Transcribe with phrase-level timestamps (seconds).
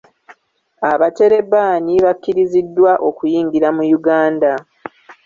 [0.91, 4.51] Abaterebaani bakkiriziddwa okuyingira mu Uganda